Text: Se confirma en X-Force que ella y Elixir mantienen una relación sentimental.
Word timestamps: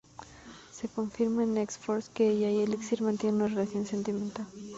Se 0.71 0.87
confirma 0.87 1.43
en 1.43 1.59
X-Force 1.59 2.09
que 2.11 2.27
ella 2.27 2.49
y 2.49 2.61
Elixir 2.61 3.03
mantienen 3.03 3.35
una 3.43 3.49
relación 3.53 3.85
sentimental. 3.85 4.47